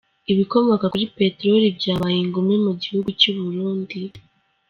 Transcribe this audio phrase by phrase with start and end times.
[0.31, 3.99] Ibikomoka kuri peteroli byabaye ingume Mugihugu Cyuburundi